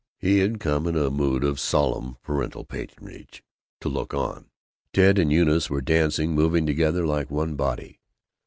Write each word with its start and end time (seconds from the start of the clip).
He 0.17 0.39
had 0.39 0.59
come, 0.59 0.87
in 0.87 0.95
a 0.95 1.11
mood 1.11 1.43
of 1.43 1.59
solemn 1.59 2.17
parental 2.23 2.65
patronage, 2.65 3.43
to 3.81 3.87
look 3.87 4.15
on. 4.15 4.49
Ted 4.93 5.19
and 5.19 5.31
Eunice 5.31 5.69
were 5.69 5.79
dancing, 5.79 6.33
moving 6.33 6.65
together 6.65 7.05
like 7.05 7.29
one 7.29 7.55
body. 7.55 7.99